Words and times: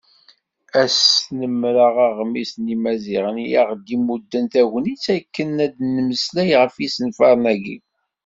Ad 0.81 0.89
snemreɣ 0.91 1.95
Aɣmis 2.07 2.51
n 2.61 2.63
Yimaziɣen 2.71 3.37
i 3.45 3.45
aɣ-d-imudden 3.61 4.45
tagnit 4.53 5.05
akken 5.17 5.49
ad 5.65 5.71
d-nemmeslay 5.77 6.51
ɣef 6.61 6.75
yisenfaren-agi. 6.77 7.77